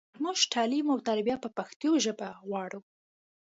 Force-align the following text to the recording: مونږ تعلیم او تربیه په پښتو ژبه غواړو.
مونږ 0.23 0.39
تعلیم 0.53 0.85
او 0.93 0.97
تربیه 1.07 1.37
په 1.43 1.49
پښتو 1.57 1.89
ژبه 2.05 2.29
غواړو. 2.47 2.79